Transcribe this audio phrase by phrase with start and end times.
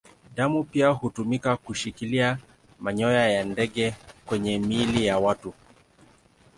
[0.35, 2.37] Damu pia hutumika kushikilia
[2.79, 5.53] manyoya ya ndege kwenye miili ya watu.